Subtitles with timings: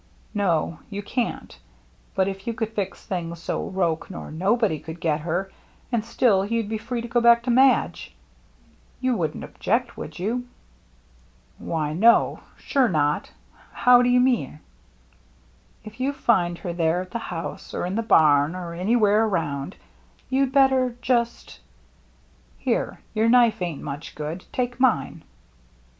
[0.33, 1.55] "No, you can't
[2.15, 4.99] But if you could fix 3i6 THE MERRr JSSE thii^ so Roche nor nobody coald
[4.99, 5.51] get her^
[5.91, 8.11] and sdll jroa'd be free to go back to Madge,
[8.99, 10.45] yoo wouldn't object, would tou?"
[11.59, 13.29] "Why, no— sure not.
[13.73, 14.57] How do you meanr"
[15.85, 19.75] If you find her there at the house, or in the bam, or anywhere around,
[20.31, 21.59] you'd better just—
[22.57, 24.45] here, your knife ain't much good.
[24.51, 25.21] Take mine."